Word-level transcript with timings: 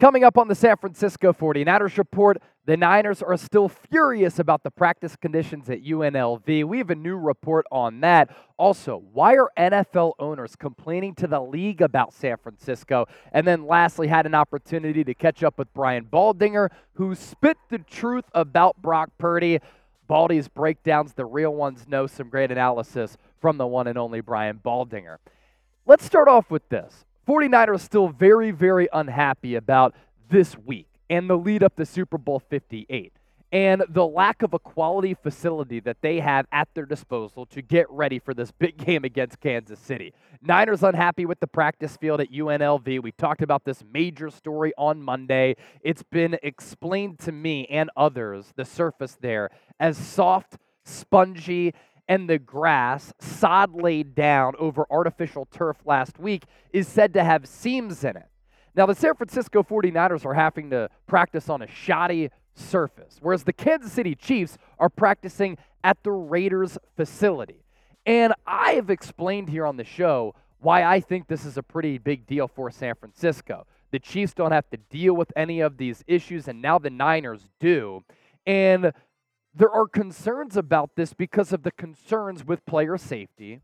Coming 0.00 0.22
up 0.22 0.38
on 0.38 0.46
the 0.46 0.54
San 0.54 0.76
Francisco 0.76 1.32
49ers 1.32 1.98
report, 1.98 2.40
the 2.66 2.76
Niners 2.76 3.20
are 3.20 3.36
still 3.36 3.68
furious 3.68 4.38
about 4.38 4.62
the 4.62 4.70
practice 4.70 5.16
conditions 5.16 5.68
at 5.68 5.82
UNLV. 5.82 6.64
We 6.64 6.78
have 6.78 6.90
a 6.90 6.94
new 6.94 7.16
report 7.16 7.66
on 7.72 8.00
that. 8.02 8.30
Also, 8.56 9.02
why 9.12 9.34
are 9.34 9.50
NFL 9.58 10.12
owners 10.20 10.54
complaining 10.54 11.16
to 11.16 11.26
the 11.26 11.40
league 11.40 11.82
about 11.82 12.12
San 12.12 12.36
Francisco? 12.36 13.06
And 13.32 13.44
then 13.44 13.66
lastly, 13.66 14.06
had 14.06 14.24
an 14.24 14.36
opportunity 14.36 15.02
to 15.02 15.14
catch 15.14 15.42
up 15.42 15.58
with 15.58 15.74
Brian 15.74 16.04
Baldinger, 16.04 16.68
who 16.92 17.16
spit 17.16 17.56
the 17.68 17.78
truth 17.78 18.26
about 18.34 18.80
Brock 18.80 19.10
Purdy. 19.18 19.58
Baldy's 20.06 20.46
breakdowns, 20.46 21.14
the 21.14 21.26
real 21.26 21.56
ones 21.56 21.88
know 21.88 22.06
some 22.06 22.28
great 22.28 22.52
analysis 22.52 23.16
from 23.40 23.58
the 23.58 23.66
one 23.66 23.88
and 23.88 23.98
only 23.98 24.20
Brian 24.20 24.60
Baldinger. 24.64 25.16
Let's 25.86 26.04
start 26.04 26.28
off 26.28 26.52
with 26.52 26.68
this. 26.68 27.04
49ers 27.28 27.80
still 27.80 28.08
very, 28.08 28.50
very 28.50 28.88
unhappy 28.90 29.54
about 29.54 29.94
this 30.30 30.56
week 30.56 30.88
and 31.10 31.28
the 31.28 31.36
lead 31.36 31.62
up 31.62 31.76
to 31.76 31.84
Super 31.84 32.16
Bowl 32.16 32.40
58 32.40 33.12
and 33.52 33.84
the 33.90 34.06
lack 34.06 34.42
of 34.42 34.54
a 34.54 34.58
quality 34.58 35.12
facility 35.12 35.78
that 35.80 35.98
they 36.00 36.20
have 36.20 36.46
at 36.52 36.68
their 36.74 36.86
disposal 36.86 37.44
to 37.46 37.60
get 37.60 37.90
ready 37.90 38.18
for 38.18 38.32
this 38.32 38.50
big 38.50 38.76
game 38.84 39.04
against 39.04 39.40
Kansas 39.40 39.78
City. 39.78 40.14
Niners 40.40 40.82
unhappy 40.82 41.26
with 41.26 41.38
the 41.40 41.46
practice 41.46 41.98
field 41.98 42.22
at 42.22 42.32
UNLV. 42.32 43.02
We 43.02 43.12
talked 43.12 43.42
about 43.42 43.64
this 43.66 43.84
major 43.92 44.30
story 44.30 44.72
on 44.78 45.02
Monday. 45.02 45.56
It's 45.82 46.02
been 46.02 46.38
explained 46.42 47.18
to 47.20 47.32
me 47.32 47.66
and 47.66 47.90
others, 47.94 48.54
the 48.56 48.64
surface 48.64 49.18
there, 49.20 49.50
as 49.78 49.98
soft, 49.98 50.56
spongy, 50.84 51.74
and 52.08 52.28
the 52.28 52.38
grass, 52.38 53.12
sod 53.20 53.74
laid 53.74 54.14
down 54.14 54.54
over 54.58 54.86
artificial 54.90 55.46
turf 55.46 55.76
last 55.84 56.18
week, 56.18 56.44
is 56.72 56.88
said 56.88 57.12
to 57.14 57.22
have 57.22 57.46
seams 57.46 58.02
in 58.02 58.16
it. 58.16 58.26
Now, 58.74 58.86
the 58.86 58.94
San 58.94 59.14
Francisco 59.14 59.62
49ers 59.62 60.24
are 60.24 60.34
having 60.34 60.70
to 60.70 60.88
practice 61.06 61.48
on 61.48 61.62
a 61.62 61.66
shoddy 61.68 62.30
surface, 62.54 63.18
whereas 63.20 63.44
the 63.44 63.52
Kansas 63.52 63.92
City 63.92 64.14
Chiefs 64.14 64.56
are 64.78 64.88
practicing 64.88 65.58
at 65.84 66.02
the 66.02 66.10
Raiders 66.10 66.78
facility. 66.96 67.64
And 68.06 68.32
I 68.46 68.72
have 68.72 68.88
explained 68.88 69.50
here 69.50 69.66
on 69.66 69.76
the 69.76 69.84
show 69.84 70.34
why 70.60 70.84
I 70.84 71.00
think 71.00 71.28
this 71.28 71.44
is 71.44 71.56
a 71.56 71.62
pretty 71.62 71.98
big 71.98 72.26
deal 72.26 72.48
for 72.48 72.70
San 72.70 72.94
Francisco. 72.94 73.66
The 73.90 73.98
Chiefs 73.98 74.34
don't 74.34 74.52
have 74.52 74.68
to 74.70 74.76
deal 74.76 75.14
with 75.14 75.32
any 75.36 75.60
of 75.60 75.76
these 75.76 76.02
issues, 76.06 76.48
and 76.48 76.60
now 76.60 76.78
the 76.78 76.90
Niners 76.90 77.48
do. 77.60 78.02
And 78.46 78.92
there 79.54 79.70
are 79.70 79.86
concerns 79.86 80.56
about 80.56 80.90
this 80.96 81.12
because 81.14 81.52
of 81.52 81.62
the 81.62 81.70
concerns 81.72 82.44
with 82.44 82.64
player 82.66 82.96
safety. 82.96 83.60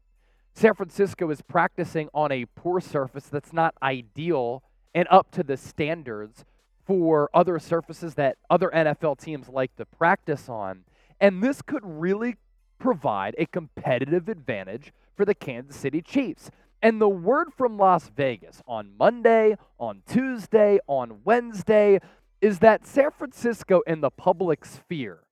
San 0.55 0.75
Francisco 0.75 1.31
is 1.31 1.43
practicing 1.43 2.09
on 2.15 2.31
a 2.31 2.47
poor 2.47 2.81
surface 2.81 3.27
that's 3.27 3.53
not 3.53 3.75
ideal 3.83 4.62
and 4.95 5.09
up 5.11 5.31
to 5.33 5.43
the 5.43 5.57
standards 5.57 6.45
for 6.87 7.31
other 7.35 7.59
surfaces 7.59 8.15
that 8.15 8.37
other 8.49 8.71
NFL 8.75 9.19
teams 9.19 9.49
like 9.49 9.75
to 9.77 9.85
practice 9.85 10.49
on. 10.49 10.85
And 11.21 11.43
this 11.43 11.62
could 11.62 11.83
really 11.85 12.37
provide 12.79 13.35
a 13.39 13.47
competitive 13.47 14.29
advantage 14.29 14.93
for 15.17 15.25
the 15.25 15.35
Kansas 15.35 15.77
City 15.77 16.03
Chiefs. 16.03 16.51
And 16.83 17.01
the 17.01 17.09
word 17.09 17.49
from 17.57 17.79
Las 17.79 18.11
Vegas 18.15 18.62
on 18.69 18.93
Monday, 18.99 19.57
on 19.79 20.03
Tuesday, 20.07 20.79
on 20.87 21.21
Wednesday 21.25 21.99
is 22.41 22.59
that 22.59 22.87
San 22.87 23.11
Francisco 23.11 23.81
in 23.87 24.03
the 24.03 24.11
public 24.11 24.65
sphere 24.65 25.23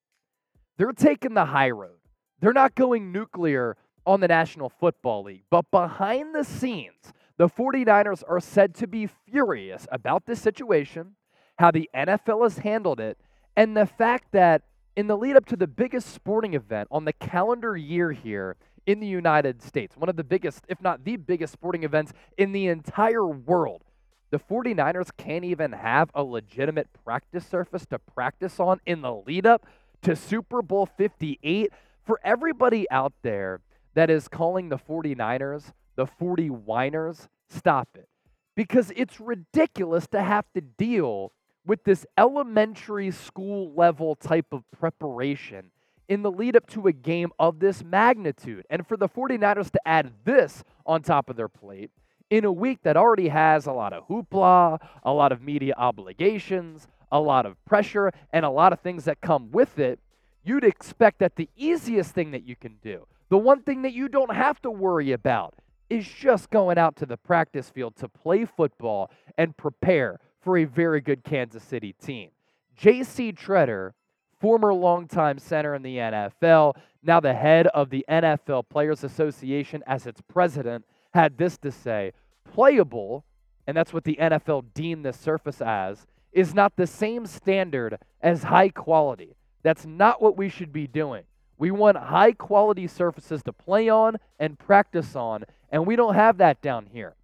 they're 0.83 0.91
taking 0.91 1.35
the 1.35 1.45
high 1.45 1.71
road. 1.71 2.01
They're 2.41 2.53
not 2.53 2.75
going 2.75 3.13
nuclear 3.13 3.77
on 4.05 4.19
the 4.19 4.27
National 4.27 4.69
Football 4.69 5.23
League. 5.23 5.45
But 5.49 5.71
behind 5.71 6.35
the 6.35 6.43
scenes, 6.43 7.13
the 7.37 7.49
49ers 7.49 8.25
are 8.29 8.41
said 8.41 8.75
to 8.77 8.89
be 8.89 9.07
furious 9.07 9.87
about 9.93 10.27
this 10.27 10.43
situation, 10.43 11.15
how 11.61 11.71
the 11.71 11.89
NFL 11.95 12.43
has 12.43 12.59
handled 12.59 12.99
it, 12.99 13.17
and 13.57 13.77
the 13.77 13.87
fact 13.87 14.33
that 14.33 14.63
in 14.97 15.07
the 15.07 15.17
lead 15.17 15.37
up 15.37 15.47
to 15.47 15.57
the 15.57 15.69
biggest 15.69 16.13
sporting 16.13 16.55
event 16.55 16.89
on 16.91 17.05
the 17.05 17.13
calendar 17.13 17.77
year 17.77 18.11
here 18.11 18.57
in 18.85 18.99
the 18.99 19.07
United 19.07 19.63
States, 19.63 19.97
one 19.97 20.09
of 20.09 20.17
the 20.17 20.25
biggest, 20.25 20.65
if 20.67 20.83
not 20.83 21.05
the 21.05 21.15
biggest 21.17 21.53
sporting 21.53 21.85
events 21.85 22.13
in 22.37 22.51
the 22.51 22.67
entire 22.67 23.25
world, 23.25 23.85
the 24.33 24.41
49ers 24.41 25.11
can't 25.17 25.45
even 25.45 25.71
have 25.71 26.11
a 26.13 26.25
legitimate 26.25 26.89
practice 27.05 27.47
surface 27.47 27.87
to 27.87 28.01
practice 28.01 28.59
on 28.59 28.81
in 28.85 29.03
the 29.03 29.15
lead 29.15 29.47
up 29.47 29.65
to 30.03 30.17
Super 30.17 30.63
Bowl 30.63 30.87
58. 30.87 31.73
For 32.05 32.21
everybody 32.25 32.91
out 32.91 33.13
there 33.23 33.61
that 33.95 34.11
is 34.11 34.29
calling 34.29 34.69
the 34.69 34.79
49ers 34.79 35.73
the 35.97 36.07
40 36.07 36.51
whiners, 36.51 37.29
stop 37.49 37.89
it. 37.95 38.09
Because 38.55 38.93
it's 38.97 39.21
ridiculous 39.21 40.07
to 40.09 40.23
have 40.23 40.45
to 40.55 40.61
deal 40.61 41.33
with 41.65 41.85
this 41.85 42.05
elementary 42.19 43.11
school 43.11 43.73
level 43.75 44.15
type 44.15 44.47
of 44.53 44.63
preparation 44.79 45.71
in 46.09 46.23
the 46.23 46.31
lead 46.31 46.57
up 46.57 46.67
to 46.69 46.87
a 46.87 46.93
game 46.93 47.31
of 47.39 47.61
this 47.61 47.85
magnitude. 47.85 48.67
And 48.69 48.87
for 48.87 48.97
the 48.97 49.09
49ers 49.09 49.71
to 49.71 49.81
add 49.87 50.13
this 50.25 50.65
on 50.85 51.03
top 51.03 51.31
of 51.31 51.37
their 51.37 51.49
plate 51.49 51.91
in 52.31 52.45
a 52.45 52.53
week 52.53 52.81
that 52.83 52.97
already 52.97 53.29
has 53.29 53.67
a 53.67 53.73
lot 53.73 53.93
of 53.93 54.09
hoopla, 54.09 54.79
a 55.03 55.13
lot 55.13 55.33
of 55.33 55.43
media 55.43 55.75
obligations, 55.77 56.89
a 57.13 57.21
lot 57.21 57.47
of 57.47 57.63
pressure, 57.65 58.11
and 58.33 58.45
a 58.45 58.51
lot 58.51 58.73
of 58.73 58.81
things 58.81 59.05
that 59.05 59.21
come 59.21 59.53
with 59.53 59.79
it, 59.79 60.01
you'd 60.43 60.65
expect 60.65 61.21
that 61.21 61.37
the 61.37 61.49
easiest 61.57 62.13
thing 62.13 62.33
that 62.33 62.43
you 62.43 62.57
can 62.57 62.79
do, 62.83 63.07
the 63.29 63.39
one 63.39 63.63
thing 63.63 63.83
that 63.83 63.93
you 63.93 64.09
don't 64.09 64.35
have 64.35 64.61
to 64.63 64.71
worry 64.71 65.13
about, 65.13 65.55
is 65.89 66.09
just 66.09 66.51
going 66.51 66.79
out 66.79 66.97
to 66.97 67.07
the 67.07 67.17
practice 67.17 67.69
field 67.71 67.95
to 67.97 68.09
play 68.09 68.45
football 68.45 69.11
and 69.37 69.57
prepare 69.57 70.19
for 70.41 70.59
a 70.59 70.65
very 70.65 71.01
good 71.01 71.23
Kansas 71.23 71.63
City 71.63 71.93
team. 71.93 72.31
J.C. 72.77 73.33
Tretter, 73.33 73.93
former 74.41 74.75
longtime 74.75 75.39
center 75.39 75.75
in 75.75 75.83
the 75.83 75.99
NFL, 75.99 76.75
now 77.03 77.21
the 77.21 77.35
head 77.35 77.67
of 77.69 77.91
the 77.91 78.05
NFL 78.09 78.69
Players 78.69 79.05
Association 79.05 79.83
as 79.87 80.07
its 80.07 80.21
president, 80.23 80.85
had 81.13 81.37
this 81.37 81.59
to 81.59 81.71
say 81.71 82.13
playable, 82.53 83.25
and 83.67 83.77
that's 83.77 83.93
what 83.93 84.05
the 84.05 84.19
NFL 84.21 84.65
deemed 84.75 85.05
this 85.05 85.19
surface 85.19 85.61
as, 85.61 86.07
is 86.33 86.55
not 86.55 86.77
the 86.77 86.87
same 86.87 87.27
standard 87.27 87.99
as 88.21 88.45
high 88.45 88.69
quality. 88.69 89.37
That's 89.63 89.87
not 89.87 90.21
what 90.21 90.37
we 90.37 90.49
should 90.49 90.73
be 90.73 90.87
doing. 90.87 91.25
We 91.59 91.71
want 91.71 91.97
high 91.97 92.33
quality 92.33 92.87
surfaces 92.87 93.43
to 93.45 93.53
play 93.53 93.89
on 93.89 94.17
and 94.39 94.59
practice 94.59 95.15
on, 95.15 95.45
and 95.71 95.87
we 95.87 95.95
don't 95.95 96.15
have 96.15 96.39
that 96.39 96.61
down 96.61 96.87
here. 96.87 97.15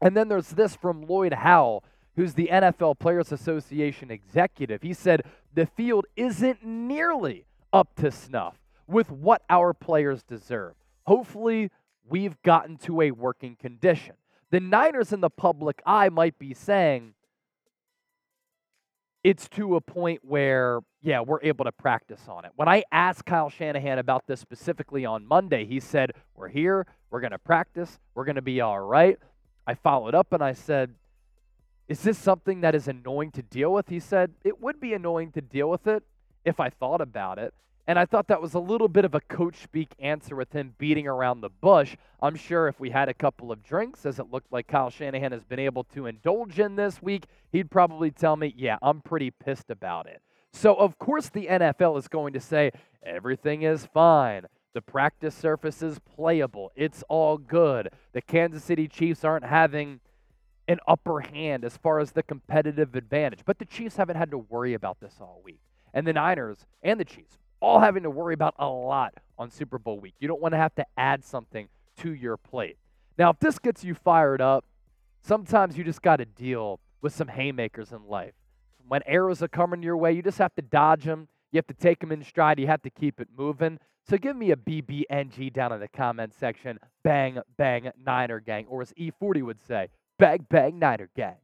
And 0.00 0.16
then 0.16 0.28
there's 0.28 0.50
this 0.50 0.76
from 0.76 1.06
Lloyd 1.06 1.34
Howell, 1.34 1.84
who's 2.14 2.34
the 2.34 2.48
NFL 2.50 2.98
Players 2.98 3.32
Association 3.32 4.10
executive. 4.10 4.82
He 4.82 4.94
said, 4.94 5.22
The 5.52 5.66
field 5.66 6.06
isn't 6.16 6.64
nearly 6.64 7.44
up 7.72 7.94
to 7.96 8.10
snuff 8.10 8.56
with 8.86 9.10
what 9.10 9.42
our 9.50 9.74
players 9.74 10.22
deserve. 10.22 10.74
Hopefully, 11.06 11.70
we've 12.08 12.40
gotten 12.42 12.76
to 12.78 13.02
a 13.02 13.10
working 13.10 13.56
condition. 13.56 14.14
The 14.50 14.60
Niners 14.60 15.12
in 15.12 15.20
the 15.20 15.30
public 15.30 15.82
eye 15.84 16.08
might 16.08 16.38
be 16.38 16.54
saying, 16.54 17.14
it's 19.26 19.48
to 19.48 19.74
a 19.74 19.80
point 19.80 20.20
where, 20.22 20.78
yeah, 21.02 21.20
we're 21.20 21.42
able 21.42 21.64
to 21.64 21.72
practice 21.72 22.20
on 22.28 22.44
it. 22.44 22.52
When 22.54 22.68
I 22.68 22.84
asked 22.92 23.24
Kyle 23.24 23.50
Shanahan 23.50 23.98
about 23.98 24.28
this 24.28 24.38
specifically 24.38 25.04
on 25.04 25.26
Monday, 25.26 25.64
he 25.64 25.80
said, 25.80 26.12
We're 26.36 26.46
here, 26.46 26.86
we're 27.10 27.18
going 27.18 27.32
to 27.32 27.38
practice, 27.40 27.98
we're 28.14 28.24
going 28.24 28.36
to 28.36 28.42
be 28.42 28.60
all 28.60 28.78
right. 28.78 29.18
I 29.66 29.74
followed 29.74 30.14
up 30.14 30.32
and 30.32 30.44
I 30.44 30.52
said, 30.52 30.94
Is 31.88 32.02
this 32.02 32.16
something 32.16 32.60
that 32.60 32.76
is 32.76 32.86
annoying 32.86 33.32
to 33.32 33.42
deal 33.42 33.72
with? 33.72 33.88
He 33.88 33.98
said, 33.98 34.30
It 34.44 34.62
would 34.62 34.78
be 34.78 34.94
annoying 34.94 35.32
to 35.32 35.40
deal 35.40 35.68
with 35.68 35.88
it 35.88 36.04
if 36.44 36.60
I 36.60 36.70
thought 36.70 37.00
about 37.00 37.40
it. 37.40 37.52
And 37.88 37.98
I 37.98 38.04
thought 38.04 38.26
that 38.28 38.42
was 38.42 38.54
a 38.54 38.58
little 38.58 38.88
bit 38.88 39.04
of 39.04 39.14
a 39.14 39.20
coach 39.20 39.62
speak 39.62 39.94
answer 40.00 40.34
with 40.34 40.52
him 40.52 40.74
beating 40.76 41.06
around 41.06 41.40
the 41.40 41.48
bush. 41.48 41.96
I'm 42.20 42.34
sure 42.34 42.66
if 42.66 42.80
we 42.80 42.90
had 42.90 43.08
a 43.08 43.14
couple 43.14 43.52
of 43.52 43.62
drinks, 43.62 44.04
as 44.04 44.18
it 44.18 44.30
looked 44.30 44.50
like 44.50 44.66
Kyle 44.66 44.90
Shanahan 44.90 45.30
has 45.30 45.44
been 45.44 45.60
able 45.60 45.84
to 45.94 46.06
indulge 46.06 46.58
in 46.58 46.74
this 46.74 47.00
week, 47.00 47.26
he'd 47.52 47.70
probably 47.70 48.10
tell 48.10 48.36
me, 48.36 48.52
yeah, 48.56 48.76
I'm 48.82 49.02
pretty 49.02 49.30
pissed 49.30 49.70
about 49.70 50.06
it. 50.06 50.20
So, 50.52 50.74
of 50.74 50.98
course, 50.98 51.28
the 51.28 51.46
NFL 51.46 51.98
is 51.98 52.08
going 52.08 52.32
to 52.32 52.40
say 52.40 52.72
everything 53.04 53.62
is 53.62 53.86
fine. 53.86 54.46
The 54.74 54.82
practice 54.82 55.34
surface 55.34 55.80
is 55.80 55.98
playable. 56.00 56.72
It's 56.74 57.04
all 57.08 57.38
good. 57.38 57.90
The 58.12 58.20
Kansas 58.20 58.64
City 58.64 58.88
Chiefs 58.88 59.24
aren't 59.24 59.44
having 59.44 60.00
an 60.66 60.80
upper 60.88 61.20
hand 61.20 61.64
as 61.64 61.76
far 61.76 62.00
as 62.00 62.12
the 62.12 62.22
competitive 62.22 62.96
advantage. 62.96 63.40
But 63.44 63.58
the 63.58 63.64
Chiefs 63.64 63.96
haven't 63.96 64.16
had 64.16 64.32
to 64.32 64.38
worry 64.38 64.74
about 64.74 64.98
this 65.00 65.14
all 65.20 65.40
week. 65.44 65.60
And 65.94 66.06
the 66.06 66.12
Niners 66.12 66.66
and 66.82 66.98
the 66.98 67.04
Chiefs 67.04 67.38
all 67.66 67.80
having 67.80 68.04
to 68.04 68.10
worry 68.10 68.32
about 68.32 68.54
a 68.60 68.68
lot 68.68 69.14
on 69.38 69.50
Super 69.50 69.78
Bowl 69.78 69.98
week. 69.98 70.14
You 70.20 70.28
don't 70.28 70.40
want 70.40 70.52
to 70.52 70.58
have 70.58 70.74
to 70.76 70.86
add 70.96 71.24
something 71.24 71.68
to 71.98 72.14
your 72.14 72.36
plate. 72.36 72.78
Now, 73.18 73.30
if 73.30 73.40
this 73.40 73.58
gets 73.58 73.82
you 73.82 73.94
fired 73.94 74.40
up, 74.40 74.64
sometimes 75.22 75.76
you 75.76 75.82
just 75.82 76.00
got 76.00 76.16
to 76.16 76.24
deal 76.24 76.78
with 77.02 77.12
some 77.12 77.26
haymakers 77.26 77.90
in 77.90 78.06
life. 78.06 78.34
When 78.86 79.02
arrows 79.04 79.42
are 79.42 79.48
coming 79.48 79.82
your 79.82 79.96
way, 79.96 80.12
you 80.12 80.22
just 80.22 80.38
have 80.38 80.54
to 80.54 80.62
dodge 80.62 81.04
them. 81.04 81.26
You 81.50 81.58
have 81.58 81.66
to 81.66 81.74
take 81.74 81.98
them 81.98 82.12
in 82.12 82.22
stride. 82.22 82.60
You 82.60 82.68
have 82.68 82.82
to 82.82 82.90
keep 82.90 83.20
it 83.20 83.28
moving. 83.36 83.80
So 84.08 84.16
give 84.16 84.36
me 84.36 84.52
a 84.52 84.56
BBNG 84.56 85.52
down 85.52 85.72
in 85.72 85.80
the 85.80 85.88
comment 85.88 86.34
section. 86.38 86.78
Bang, 87.02 87.40
bang, 87.56 87.90
Niner 88.00 88.38
gang. 88.38 88.66
Or 88.68 88.82
as 88.82 88.92
E40 88.92 89.42
would 89.42 89.60
say, 89.60 89.88
bang, 90.20 90.46
bang, 90.48 90.78
Niner 90.78 91.10
gang. 91.16 91.36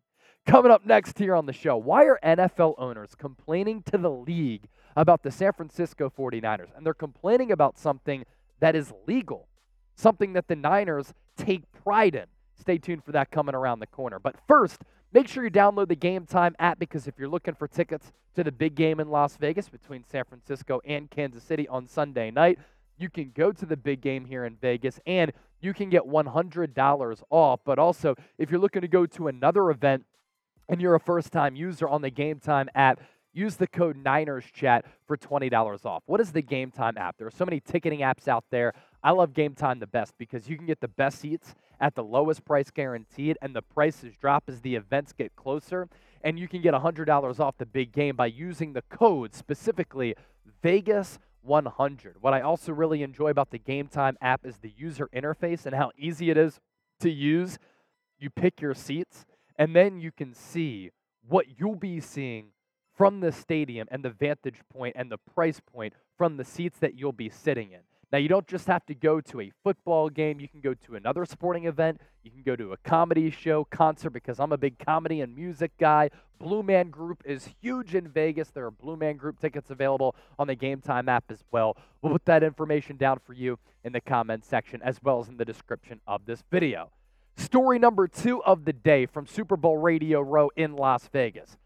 Coming 0.46 0.70
up 0.70 0.86
next 0.86 1.18
here 1.18 1.34
on 1.34 1.46
the 1.46 1.52
show, 1.52 1.76
why 1.76 2.04
are 2.04 2.20
NFL 2.22 2.74
owners 2.78 3.16
complaining 3.16 3.82
to 3.90 3.98
the 3.98 4.10
league 4.10 4.68
about 4.96 5.22
the 5.22 5.30
San 5.30 5.52
Francisco 5.52 6.10
49ers? 6.16 6.76
And 6.76 6.84
they're 6.84 6.94
complaining 6.94 7.52
about 7.52 7.78
something 7.78 8.24
that 8.60 8.76
is 8.76 8.92
legal, 9.06 9.48
something 9.94 10.32
that 10.34 10.48
the 10.48 10.56
Niners 10.56 11.12
take 11.36 11.70
pride 11.72 12.14
in. 12.14 12.26
Stay 12.58 12.78
tuned 12.78 13.04
for 13.04 13.12
that 13.12 13.30
coming 13.30 13.54
around 13.54 13.80
the 13.80 13.86
corner. 13.86 14.18
But 14.18 14.36
first, 14.46 14.82
make 15.12 15.26
sure 15.26 15.44
you 15.44 15.50
download 15.50 15.88
the 15.88 15.96
Game 15.96 16.26
Time 16.26 16.54
app 16.58 16.78
because 16.78 17.08
if 17.08 17.18
you're 17.18 17.28
looking 17.28 17.54
for 17.54 17.66
tickets 17.66 18.12
to 18.34 18.44
the 18.44 18.52
big 18.52 18.74
game 18.74 19.00
in 19.00 19.10
Las 19.10 19.36
Vegas 19.36 19.68
between 19.68 20.04
San 20.04 20.24
Francisco 20.24 20.80
and 20.86 21.10
Kansas 21.10 21.42
City 21.42 21.66
on 21.68 21.86
Sunday 21.86 22.30
night, 22.30 22.58
you 22.98 23.10
can 23.10 23.32
go 23.34 23.52
to 23.52 23.66
the 23.66 23.76
big 23.76 24.00
game 24.00 24.24
here 24.24 24.44
in 24.44 24.56
Vegas 24.56 25.00
and 25.06 25.32
you 25.60 25.74
can 25.74 25.90
get 25.90 26.02
$100 26.02 27.22
off. 27.30 27.60
But 27.64 27.78
also, 27.78 28.14
if 28.38 28.50
you're 28.50 28.60
looking 28.60 28.82
to 28.82 28.88
go 28.88 29.06
to 29.06 29.28
another 29.28 29.70
event 29.70 30.04
and 30.68 30.80
you're 30.80 30.94
a 30.94 31.00
first 31.00 31.32
time 31.32 31.56
user 31.56 31.88
on 31.88 32.02
the 32.02 32.10
Game 32.10 32.38
Time 32.38 32.68
app, 32.74 33.00
use 33.32 33.56
the 33.56 33.66
code 33.66 33.96
Niners 33.96 34.44
Chat 34.52 34.84
for 35.06 35.16
$20 35.16 35.86
off. 35.86 36.02
What 36.06 36.20
is 36.20 36.32
the 36.32 36.42
Game 36.42 36.70
Time 36.70 36.96
app? 36.96 37.16
There 37.18 37.26
are 37.26 37.30
so 37.32 37.44
many 37.44 37.60
ticketing 37.60 38.00
apps 38.00 38.28
out 38.28 38.44
there. 38.50 38.72
I 39.02 39.10
love 39.12 39.32
Game 39.32 39.54
Time 39.54 39.78
the 39.78 39.86
best 39.86 40.14
because 40.18 40.48
you 40.48 40.56
can 40.56 40.66
get 40.66 40.80
the 40.80 40.88
best 40.88 41.18
seats 41.18 41.54
at 41.80 41.94
the 41.94 42.04
lowest 42.04 42.44
price 42.44 42.70
guaranteed, 42.70 43.36
and 43.42 43.56
the 43.56 43.62
prices 43.62 44.14
drop 44.20 44.44
as 44.46 44.60
the 44.60 44.76
events 44.76 45.12
get 45.12 45.34
closer. 45.34 45.88
And 46.22 46.38
you 46.38 46.46
can 46.46 46.62
get 46.62 46.74
$100 46.74 47.40
off 47.40 47.56
the 47.58 47.66
big 47.66 47.90
game 47.90 48.14
by 48.14 48.26
using 48.26 48.72
the 48.72 48.82
code 48.82 49.34
specifically 49.34 50.14
Vegas 50.62 51.18
100. 51.42 52.16
What 52.20 52.34
I 52.34 52.40
also 52.40 52.72
really 52.72 53.02
enjoy 53.02 53.28
about 53.30 53.50
the 53.50 53.58
Game 53.58 53.88
Time 53.88 54.16
app 54.20 54.46
is 54.46 54.58
the 54.58 54.72
user 54.76 55.08
interface 55.14 55.66
and 55.66 55.74
how 55.74 55.90
easy 55.98 56.30
it 56.30 56.36
is 56.36 56.60
to 57.00 57.10
use. 57.10 57.58
You 58.18 58.30
pick 58.30 58.60
your 58.60 58.74
seats 58.74 59.26
and 59.56 59.74
then 59.74 60.00
you 60.00 60.12
can 60.12 60.34
see 60.34 60.90
what 61.28 61.46
you'll 61.58 61.74
be 61.74 62.00
seeing 62.00 62.52
from 62.96 63.20
the 63.20 63.32
stadium 63.32 63.88
and 63.90 64.04
the 64.04 64.10
vantage 64.10 64.60
point 64.72 64.94
and 64.96 65.10
the 65.10 65.18
price 65.18 65.60
point 65.60 65.94
from 66.16 66.36
the 66.36 66.44
seats 66.44 66.78
that 66.78 66.98
you'll 66.98 67.12
be 67.12 67.28
sitting 67.28 67.72
in. 67.72 67.80
Now, 68.12 68.18
you 68.18 68.28
don't 68.28 68.46
just 68.46 68.66
have 68.66 68.84
to 68.86 68.94
go 68.94 69.22
to 69.22 69.40
a 69.40 69.50
football 69.64 70.10
game. 70.10 70.38
You 70.38 70.46
can 70.46 70.60
go 70.60 70.74
to 70.74 70.96
another 70.96 71.24
sporting 71.24 71.64
event. 71.64 71.98
You 72.22 72.30
can 72.30 72.42
go 72.42 72.54
to 72.54 72.72
a 72.72 72.76
comedy 72.76 73.30
show, 73.30 73.64
concert, 73.64 74.10
because 74.10 74.38
I'm 74.38 74.52
a 74.52 74.58
big 74.58 74.78
comedy 74.78 75.22
and 75.22 75.34
music 75.34 75.72
guy. 75.80 76.10
Blue 76.38 76.62
Man 76.62 76.90
Group 76.90 77.22
is 77.24 77.48
huge 77.62 77.94
in 77.94 78.08
Vegas. 78.08 78.50
There 78.50 78.66
are 78.66 78.70
Blue 78.70 78.96
Man 78.96 79.16
Group 79.16 79.40
tickets 79.40 79.70
available 79.70 80.14
on 80.38 80.46
the 80.46 80.54
Game 80.54 80.82
Time 80.82 81.08
app 81.08 81.24
as 81.30 81.42
well. 81.50 81.74
We'll 82.02 82.12
put 82.12 82.26
that 82.26 82.42
information 82.42 82.98
down 82.98 83.18
for 83.18 83.32
you 83.32 83.58
in 83.82 83.92
the 83.92 84.00
comments 84.02 84.46
section 84.46 84.82
as 84.82 85.02
well 85.02 85.20
as 85.20 85.28
in 85.28 85.38
the 85.38 85.46
description 85.46 86.02
of 86.06 86.26
this 86.26 86.44
video. 86.50 86.90
Story 87.38 87.78
number 87.78 88.06
two 88.06 88.42
of 88.44 88.66
the 88.66 88.74
day 88.74 89.06
from 89.06 89.26
Super 89.26 89.56
Bowl 89.56 89.78
Radio 89.78 90.20
Row 90.20 90.50
in 90.54 90.76
Las 90.76 91.08
Vegas 91.10 91.56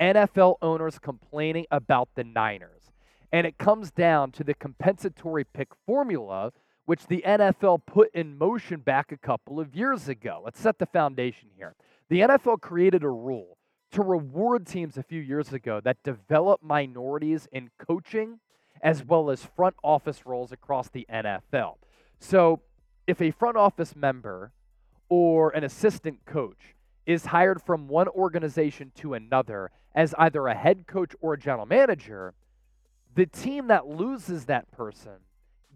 NFL 0.00 0.56
owners 0.62 0.98
complaining 0.98 1.66
about 1.70 2.08
the 2.14 2.24
Niners. 2.24 2.92
And 3.32 3.46
it 3.46 3.58
comes 3.58 3.90
down 3.90 4.32
to 4.32 4.44
the 4.44 4.54
compensatory 4.54 5.44
pick 5.44 5.68
formula, 5.86 6.52
which 6.86 7.06
the 7.06 7.22
NFL 7.26 7.82
put 7.86 8.12
in 8.12 8.36
motion 8.36 8.80
back 8.80 9.12
a 9.12 9.16
couple 9.16 9.60
of 9.60 9.74
years 9.74 10.08
ago. 10.08 10.42
Let's 10.44 10.58
set 10.58 10.78
the 10.78 10.86
foundation 10.86 11.50
here. 11.56 11.76
The 12.08 12.20
NFL 12.20 12.60
created 12.60 13.04
a 13.04 13.08
rule 13.08 13.56
to 13.92 14.02
reward 14.02 14.66
teams 14.66 14.96
a 14.96 15.02
few 15.02 15.20
years 15.20 15.52
ago 15.52 15.80
that 15.84 16.02
develop 16.02 16.62
minorities 16.62 17.48
in 17.52 17.70
coaching 17.78 18.40
as 18.82 19.04
well 19.04 19.30
as 19.30 19.44
front 19.44 19.76
office 19.84 20.24
roles 20.24 20.52
across 20.52 20.88
the 20.88 21.06
NFL. 21.12 21.76
So, 22.18 22.60
if 23.06 23.20
a 23.20 23.30
front 23.30 23.56
office 23.56 23.96
member 23.96 24.52
or 25.08 25.50
an 25.50 25.64
assistant 25.64 26.24
coach 26.24 26.76
is 27.06 27.26
hired 27.26 27.60
from 27.60 27.88
one 27.88 28.08
organization 28.08 28.92
to 28.96 29.14
another 29.14 29.70
as 29.94 30.14
either 30.18 30.46
a 30.46 30.54
head 30.54 30.86
coach 30.86 31.14
or 31.20 31.34
a 31.34 31.38
general 31.38 31.66
manager, 31.66 32.34
the 33.14 33.26
team 33.26 33.68
that 33.68 33.86
loses 33.86 34.44
that 34.46 34.70
person 34.70 35.18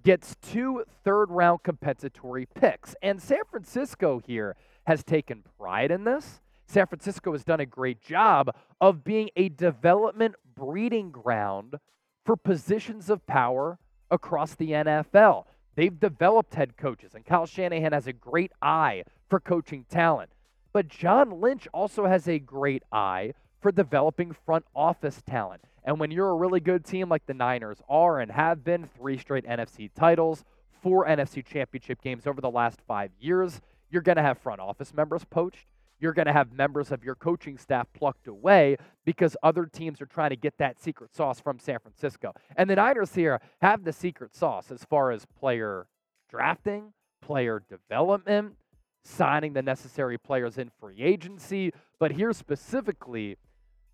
gets 0.04 0.36
two 0.42 0.84
third 1.02 1.30
round 1.30 1.62
compensatory 1.62 2.46
picks. 2.46 2.94
And 3.02 3.20
San 3.20 3.44
Francisco 3.50 4.20
here 4.24 4.54
has 4.86 5.02
taken 5.02 5.42
pride 5.58 5.90
in 5.90 6.04
this. 6.04 6.40
San 6.66 6.86
Francisco 6.86 7.32
has 7.32 7.44
done 7.44 7.60
a 7.60 7.66
great 7.66 8.00
job 8.00 8.54
of 8.80 9.04
being 9.04 9.30
a 9.36 9.48
development 9.48 10.34
breeding 10.54 11.10
ground 11.10 11.76
for 12.24 12.36
positions 12.36 13.10
of 13.10 13.26
power 13.26 13.78
across 14.10 14.54
the 14.54 14.70
NFL. 14.70 15.44
They've 15.74 15.98
developed 15.98 16.54
head 16.54 16.76
coaches, 16.76 17.14
and 17.14 17.24
Kyle 17.24 17.46
Shanahan 17.46 17.92
has 17.92 18.06
a 18.06 18.12
great 18.12 18.52
eye 18.62 19.04
for 19.28 19.40
coaching 19.40 19.84
talent. 19.90 20.30
But 20.72 20.88
John 20.88 21.40
Lynch 21.40 21.68
also 21.72 22.06
has 22.06 22.28
a 22.28 22.38
great 22.38 22.82
eye 22.92 23.34
for 23.64 23.72
developing 23.72 24.36
front 24.44 24.62
office 24.76 25.22
talent. 25.26 25.62
And 25.84 25.98
when 25.98 26.10
you're 26.10 26.28
a 26.28 26.34
really 26.34 26.60
good 26.60 26.84
team 26.84 27.08
like 27.08 27.24
the 27.24 27.32
Niners 27.32 27.78
are 27.88 28.20
and 28.20 28.30
have 28.30 28.62
been, 28.62 28.90
three 28.94 29.16
straight 29.16 29.46
NFC 29.46 29.90
titles, 29.94 30.44
four 30.82 31.06
NFC 31.06 31.42
championship 31.42 32.02
games 32.02 32.26
over 32.26 32.42
the 32.42 32.50
last 32.50 32.82
five 32.86 33.10
years, 33.18 33.62
you're 33.88 34.02
going 34.02 34.16
to 34.16 34.22
have 34.22 34.36
front 34.36 34.60
office 34.60 34.92
members 34.92 35.24
poached. 35.24 35.64
You're 35.98 36.12
going 36.12 36.26
to 36.26 36.32
have 36.34 36.52
members 36.52 36.92
of 36.92 37.02
your 37.04 37.14
coaching 37.14 37.56
staff 37.56 37.86
plucked 37.94 38.28
away 38.28 38.76
because 39.06 39.34
other 39.42 39.64
teams 39.64 39.98
are 40.02 40.06
trying 40.06 40.28
to 40.28 40.36
get 40.36 40.58
that 40.58 40.78
secret 40.78 41.14
sauce 41.14 41.40
from 41.40 41.58
San 41.58 41.78
Francisco. 41.78 42.34
And 42.58 42.68
the 42.68 42.76
Niners 42.76 43.14
here 43.14 43.40
have 43.62 43.84
the 43.84 43.94
secret 43.94 44.34
sauce 44.34 44.70
as 44.70 44.84
far 44.84 45.10
as 45.10 45.24
player 45.24 45.86
drafting, 46.28 46.92
player 47.22 47.62
development, 47.66 48.56
signing 49.04 49.54
the 49.54 49.62
necessary 49.62 50.18
players 50.18 50.58
in 50.58 50.70
free 50.78 51.00
agency. 51.00 51.72
But 51.98 52.12
here 52.12 52.34
specifically, 52.34 53.38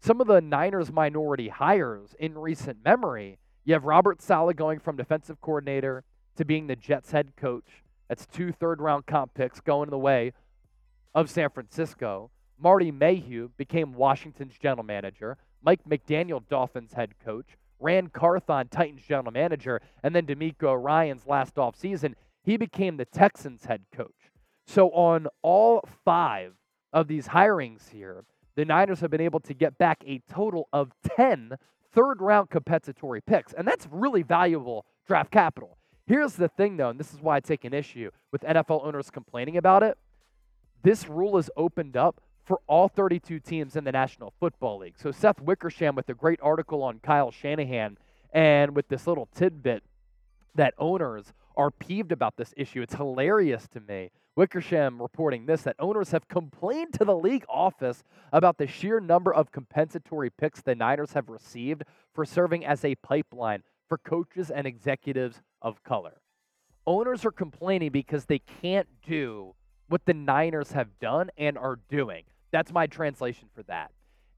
some 0.00 0.20
of 0.20 0.26
the 0.26 0.40
Niners 0.40 0.90
minority 0.90 1.48
hires 1.48 2.14
in 2.18 2.38
recent 2.38 2.78
memory, 2.84 3.38
you 3.64 3.74
have 3.74 3.84
Robert 3.84 4.22
Saleh 4.22 4.56
going 4.56 4.78
from 4.78 4.96
defensive 4.96 5.40
coordinator 5.40 6.04
to 6.36 6.44
being 6.44 6.66
the 6.66 6.76
Jets 6.76 7.10
head 7.10 7.34
coach. 7.36 7.84
That's 8.08 8.26
two 8.26 8.50
third 8.50 8.80
round 8.80 9.06
comp 9.06 9.34
picks 9.34 9.60
going 9.60 9.90
the 9.90 9.98
way 9.98 10.32
of 11.14 11.28
San 11.28 11.50
Francisco. 11.50 12.30
Marty 12.58 12.90
Mayhew 12.90 13.50
became 13.56 13.92
Washington's 13.92 14.56
general 14.58 14.84
manager. 14.84 15.36
Mike 15.62 15.80
McDaniel, 15.88 16.42
Dolphins 16.48 16.94
head 16.94 17.14
coach. 17.22 17.56
Ran 17.78 18.08
Carthon, 18.08 18.68
Titans 18.68 19.02
general 19.06 19.32
manager. 19.32 19.80
And 20.02 20.14
then 20.14 20.26
DeMeco 20.26 20.82
Ryans 20.82 21.26
last 21.26 21.54
offseason, 21.56 22.14
he 22.42 22.56
became 22.56 22.96
the 22.96 23.04
Texans 23.04 23.64
head 23.64 23.82
coach. 23.94 24.30
So 24.66 24.88
on 24.90 25.26
all 25.42 25.86
five 26.04 26.54
of 26.92 27.08
these 27.08 27.28
hirings 27.28 27.90
here, 27.90 28.24
the 28.60 28.66
Niners 28.66 29.00
have 29.00 29.10
been 29.10 29.22
able 29.22 29.40
to 29.40 29.54
get 29.54 29.78
back 29.78 30.04
a 30.06 30.20
total 30.30 30.68
of 30.70 30.92
10 31.16 31.56
third 31.94 32.20
round 32.20 32.50
compensatory 32.50 33.22
picks. 33.22 33.54
And 33.54 33.66
that's 33.66 33.88
really 33.90 34.22
valuable 34.22 34.84
draft 35.06 35.30
capital. 35.30 35.78
Here's 36.06 36.34
the 36.34 36.48
thing, 36.48 36.76
though, 36.76 36.90
and 36.90 37.00
this 37.00 37.14
is 37.14 37.22
why 37.22 37.36
I 37.36 37.40
take 37.40 37.64
an 37.64 37.72
issue 37.72 38.10
with 38.30 38.42
NFL 38.42 38.84
owners 38.84 39.10
complaining 39.10 39.56
about 39.56 39.82
it. 39.82 39.96
This 40.82 41.08
rule 41.08 41.38
is 41.38 41.50
opened 41.56 41.96
up 41.96 42.20
for 42.44 42.60
all 42.66 42.88
32 42.88 43.40
teams 43.40 43.76
in 43.76 43.84
the 43.84 43.92
National 43.92 44.34
Football 44.38 44.80
League. 44.80 44.98
So 44.98 45.10
Seth 45.10 45.40
Wickersham 45.40 45.94
with 45.94 46.10
a 46.10 46.14
great 46.14 46.40
article 46.42 46.82
on 46.82 46.98
Kyle 46.98 47.30
Shanahan 47.30 47.96
and 48.30 48.76
with 48.76 48.88
this 48.88 49.06
little 49.06 49.30
tidbit 49.34 49.82
that 50.54 50.74
owners 50.76 51.32
are 51.56 51.70
peeved 51.70 52.12
about 52.12 52.36
this 52.36 52.52
issue. 52.58 52.82
It's 52.82 52.94
hilarious 52.94 53.66
to 53.68 53.80
me. 53.80 54.10
Wickersham 54.40 55.02
reporting 55.02 55.44
this 55.44 55.60
that 55.64 55.76
owners 55.78 56.12
have 56.12 56.26
complained 56.26 56.94
to 56.94 57.04
the 57.04 57.14
league 57.14 57.44
office 57.46 58.02
about 58.32 58.56
the 58.56 58.66
sheer 58.66 58.98
number 58.98 59.34
of 59.34 59.52
compensatory 59.52 60.30
picks 60.30 60.62
the 60.62 60.74
Niners 60.74 61.12
have 61.12 61.28
received 61.28 61.82
for 62.14 62.24
serving 62.24 62.64
as 62.64 62.82
a 62.82 62.94
pipeline 62.94 63.62
for 63.86 63.98
coaches 63.98 64.50
and 64.50 64.66
executives 64.66 65.42
of 65.60 65.84
color. 65.84 66.22
Owners 66.86 67.26
are 67.26 67.30
complaining 67.30 67.92
because 67.92 68.24
they 68.24 68.38
can't 68.38 68.88
do 69.06 69.54
what 69.88 70.06
the 70.06 70.14
Niners 70.14 70.72
have 70.72 70.98
done 71.00 71.28
and 71.36 71.58
are 71.58 71.78
doing. 71.90 72.24
That's 72.50 72.72
my 72.72 72.86
translation 72.86 73.50
for 73.54 73.62
that. 73.64 73.90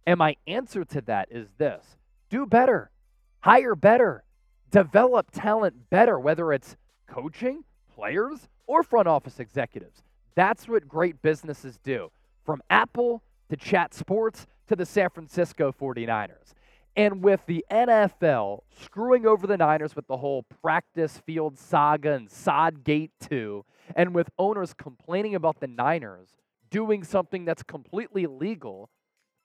And 0.05 0.19
my 0.19 0.35
answer 0.49 0.85
to 0.85 1.01
that 1.03 1.29
is 1.31 1.47
this 1.59 1.85
do 2.29 2.45
better, 2.45 2.91
hire 3.39 3.77
better, 3.77 4.25
develop 4.69 5.31
talent 5.31 5.91
better, 5.91 6.19
whether 6.19 6.53
it's 6.53 6.77
coaching, 7.07 7.63
players, 8.03 8.49
or 8.67 8.83
front 8.83 9.07
office 9.07 9.39
executives. 9.39 10.03
That's 10.35 10.67
what 10.67 10.89
great 10.89 11.23
businesses 11.23 11.79
do, 11.85 12.11
from 12.45 12.61
Apple 12.69 13.23
to 13.49 13.57
Chat 13.57 13.95
Sports 13.95 14.49
to 14.67 14.75
the 14.75 14.85
San 14.85 15.09
Francisco 15.11 15.73
49ers. 15.73 16.55
And 16.97 17.23
with 17.23 17.47
the 17.47 17.65
NFL 17.71 18.63
screwing 18.83 19.25
over 19.25 19.47
the 19.47 19.57
Niners 19.57 19.95
with 19.95 20.09
the 20.09 20.17
whole 20.17 20.43
practice 20.43 21.23
field 21.25 21.57
saga 21.57 22.15
and 22.15 22.29
Sodgate 22.29 23.13
2, 23.29 23.65
and 23.95 24.15
with 24.15 24.31
owners 24.37 24.75
complaining 24.75 25.37
about 25.37 25.61
the 25.61 25.69
Niners 25.69 26.35
doing 26.71 27.05
something 27.05 27.45
that's 27.45 27.63
completely 27.63 28.27
legal 28.27 28.91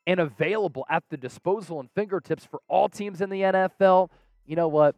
and 0.08 0.20
available 0.20 0.84
at 0.90 1.04
the 1.12 1.18
disposal 1.18 1.80
and 1.80 1.90
fingertips 1.94 2.44
for 2.44 2.62
all 2.68 2.90
teams 2.90 3.22
in 3.22 3.30
the 3.30 3.42
NFL, 3.42 4.10
you 4.48 4.56
know 4.56 4.68
what? 4.68 4.96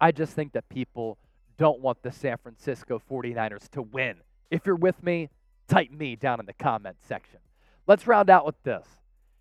I 0.00 0.12
just 0.12 0.34
think 0.34 0.52
that 0.52 0.68
people 0.68 1.18
don't 1.62 1.78
want 1.78 2.02
the 2.02 2.10
San 2.10 2.38
Francisco 2.38 3.00
49ers 3.08 3.68
to 3.68 3.82
win. 3.82 4.16
If 4.50 4.66
you're 4.66 4.74
with 4.74 5.00
me, 5.00 5.30
type 5.68 5.92
me 5.92 6.16
down 6.16 6.40
in 6.40 6.46
the 6.46 6.52
comment 6.52 6.96
section. 7.06 7.38
Let's 7.86 8.04
round 8.08 8.28
out 8.28 8.44
with 8.44 8.60
this. 8.64 8.84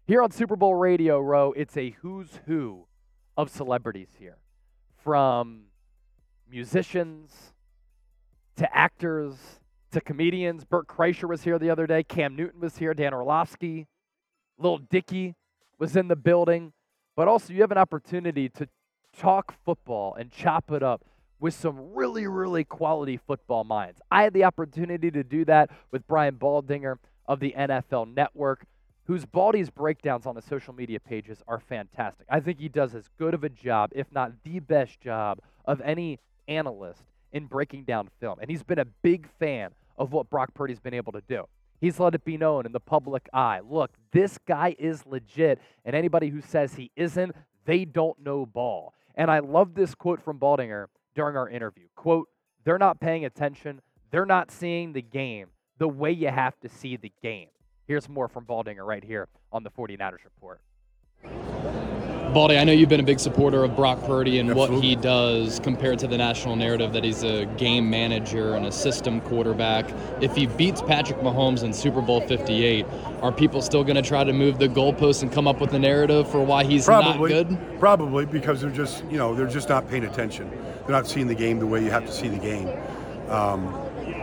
Here 0.05 0.21
on 0.21 0.29
Super 0.29 0.55
Bowl 0.55 0.75
Radio 0.75 1.19
Row, 1.19 1.51
it's 1.53 1.75
a 1.77 1.95
who's 2.01 2.39
who 2.45 2.85
of 3.35 3.49
celebrities 3.49 4.09
here. 4.19 4.37
From 5.03 5.63
musicians 6.47 7.53
to 8.57 8.71
actors 8.77 9.37
to 9.89 9.99
comedians. 9.99 10.63
Bert 10.63 10.85
Kreischer 10.85 11.27
was 11.27 11.43
here 11.43 11.57
the 11.57 11.71
other 11.71 11.87
day. 11.87 12.03
Cam 12.03 12.35
Newton 12.35 12.61
was 12.61 12.77
here. 12.77 12.93
Dan 12.93 13.15
Orlovsky. 13.15 13.87
Lil 14.59 14.77
Dicky 14.77 15.33
was 15.79 15.95
in 15.95 16.07
the 16.07 16.15
building. 16.15 16.73
But 17.15 17.27
also, 17.27 17.51
you 17.51 17.61
have 17.61 17.71
an 17.71 17.79
opportunity 17.79 18.47
to 18.49 18.67
talk 19.17 19.55
football 19.65 20.13
and 20.13 20.29
chop 20.29 20.71
it 20.71 20.83
up 20.83 21.03
with 21.41 21.55
some 21.55 21.93
really, 21.93 22.27
really 22.27 22.63
quality 22.63 23.17
football 23.17 23.65
minds. 23.65 23.99
I 24.09 24.23
had 24.23 24.33
the 24.33 24.45
opportunity 24.45 25.11
to 25.11 25.23
do 25.23 25.43
that 25.45 25.71
with 25.91 26.07
Brian 26.07 26.35
Baldinger 26.35 26.97
of 27.25 27.39
the 27.39 27.53
NFL 27.57 28.15
Network, 28.15 28.65
whose 29.05 29.25
Baldy's 29.25 29.71
breakdowns 29.71 30.27
on 30.27 30.35
the 30.35 30.41
social 30.41 30.73
media 30.73 30.99
pages 30.99 31.41
are 31.47 31.59
fantastic. 31.59 32.27
I 32.29 32.39
think 32.39 32.59
he 32.59 32.69
does 32.69 32.93
as 32.93 33.09
good 33.17 33.33
of 33.33 33.43
a 33.43 33.49
job, 33.49 33.91
if 33.93 34.11
not 34.11 34.31
the 34.43 34.59
best 34.59 35.01
job, 35.01 35.39
of 35.65 35.81
any 35.81 36.19
analyst 36.47 37.01
in 37.33 37.47
breaking 37.47 37.85
down 37.85 38.09
film. 38.19 38.37
And 38.39 38.49
he's 38.49 38.63
been 38.63 38.79
a 38.79 38.85
big 38.85 39.27
fan 39.39 39.71
of 39.97 40.13
what 40.13 40.29
Brock 40.29 40.53
Purdy's 40.53 40.79
been 40.79 40.93
able 40.93 41.11
to 41.13 41.21
do. 41.27 41.45
He's 41.79 41.99
let 41.99 42.13
it 42.13 42.23
be 42.23 42.37
known 42.37 42.67
in 42.67 42.71
the 42.71 42.79
public 42.79 43.27
eye. 43.33 43.61
Look, 43.67 43.91
this 44.11 44.37
guy 44.47 44.75
is 44.77 45.07
legit, 45.07 45.59
and 45.83 45.95
anybody 45.95 46.29
who 46.29 46.41
says 46.41 46.75
he 46.75 46.91
isn't, 46.95 47.35
they 47.65 47.85
don't 47.85 48.23
know 48.23 48.45
ball. 48.45 48.93
And 49.15 49.31
I 49.31 49.39
love 49.39 49.73
this 49.73 49.95
quote 49.95 50.21
from 50.23 50.37
Baldinger 50.37 50.85
during 51.15 51.35
our 51.35 51.49
interview. 51.49 51.85
Quote, 51.95 52.29
they're 52.63 52.77
not 52.77 52.99
paying 52.99 53.25
attention. 53.25 53.81
They're 54.11 54.25
not 54.25 54.51
seeing 54.51 54.93
the 54.93 55.01
game 55.01 55.47
the 55.77 55.87
way 55.87 56.11
you 56.11 56.27
have 56.29 56.59
to 56.59 56.69
see 56.69 56.97
the 56.97 57.11
game. 57.21 57.47
Here's 57.87 58.07
more 58.07 58.27
from 58.27 58.45
Baldinger 58.45 58.85
right 58.85 59.03
here 59.03 59.27
on 59.51 59.63
the 59.63 59.71
49ers 59.71 60.23
Report. 60.23 60.61
Baldy, 62.33 62.57
I 62.57 62.63
know 62.63 62.71
you've 62.71 62.87
been 62.87 63.01
a 63.01 63.03
big 63.03 63.19
supporter 63.19 63.63
of 63.63 63.75
Brock 63.75 64.01
Purdy 64.05 64.39
and 64.39 64.49
Absolutely. 64.49 64.75
what 64.75 64.83
he 64.83 64.95
does 64.95 65.59
compared 65.59 65.99
to 65.99 66.07
the 66.07 66.17
national 66.17 66.55
narrative 66.55 66.93
that 66.93 67.03
he's 67.03 67.23
a 67.23 67.45
game 67.57 67.89
manager 67.89 68.55
and 68.55 68.65
a 68.65 68.71
system 68.71 69.19
quarterback. 69.21 69.85
If 70.21 70.35
he 70.35 70.47
beats 70.47 70.81
Patrick 70.81 71.19
Mahomes 71.19 71.63
in 71.63 71.73
Super 71.73 72.01
Bowl 72.01 72.21
58, 72.21 72.85
are 73.21 73.33
people 73.33 73.61
still 73.61 73.83
going 73.83 73.97
to 73.97 74.01
try 74.01 74.23
to 74.23 74.31
move 74.31 74.59
the 74.59 74.69
goalposts 74.69 75.23
and 75.23 75.31
come 75.31 75.45
up 75.45 75.59
with 75.59 75.73
a 75.73 75.79
narrative 75.79 76.29
for 76.31 76.41
why 76.43 76.63
he's 76.63 76.85
Probably, 76.85 77.33
not 77.33 77.49
good? 77.49 77.79
probably 77.79 78.25
because 78.25 78.61
they're 78.61 78.69
just 78.69 79.03
you 79.11 79.17
know 79.17 79.35
they're 79.35 79.47
just 79.47 79.67
not 79.67 79.89
paying 79.89 80.05
attention. 80.05 80.49
They're 80.49 80.95
not 80.95 81.07
seeing 81.07 81.27
the 81.27 81.35
game 81.35 81.59
the 81.59 81.67
way 81.67 81.83
you 81.83 81.91
have 81.91 82.05
to 82.05 82.11
see 82.13 82.29
the 82.29 82.37
game. 82.39 82.69
Um, 83.29 83.73